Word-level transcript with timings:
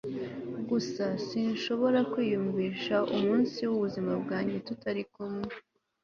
Gusa 0.69 1.05
sinshobora 1.27 1.99
kwiyumvisha 2.11 2.95
umunsi 3.15 3.59
wubuzima 3.69 4.11
bwanjye 4.21 4.57
tutari 4.67 5.03
kumwe 5.13 5.45